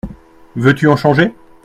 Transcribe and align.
Veux-tu 0.55 0.87
en 0.89 0.95
changer? 0.95 1.31